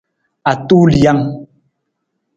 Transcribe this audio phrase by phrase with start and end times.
[0.51, 1.19] Atulijang.